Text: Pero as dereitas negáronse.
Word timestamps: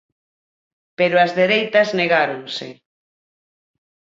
Pero 0.97 1.15
as 1.25 1.31
dereitas 1.39 1.87
negáronse. 1.99 2.67